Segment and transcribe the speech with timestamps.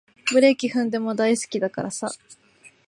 [0.33, 2.09] ブレーキ踏んでも大好きだからさ